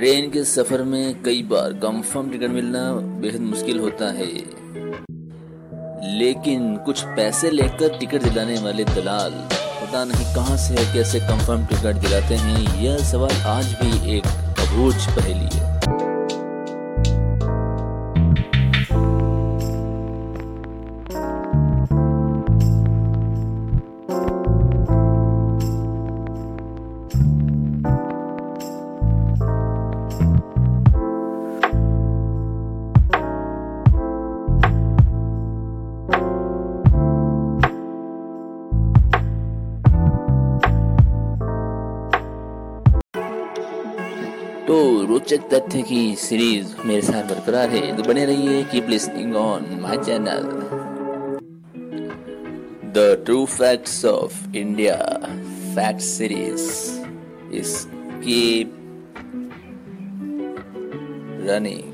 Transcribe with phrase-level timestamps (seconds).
[0.00, 4.26] सफ़र में कई बार confirm ticket मिलना बेहद मुश्किल होता है।
[6.18, 11.94] लेकिन कुछ पैसे लेकर टिकट दिलाने वाले दलाल, पता नहीं कहाँ से कैसे कंफर्म टिकट
[11.94, 14.26] दिलाते हैं, यह सवाल आज भी एक
[14.58, 15.65] अबूझ पहली है।
[44.66, 44.76] तो
[45.08, 49.96] रोचक तथ्य की सीरीज़ मेरे साथ बरकरार है। तो बने रहिए keep listening on my
[49.96, 50.42] channel
[52.94, 54.96] the true facts of India
[55.76, 56.66] fact series
[57.56, 57.76] is
[58.24, 58.85] keep
[61.46, 61.84] 哪里？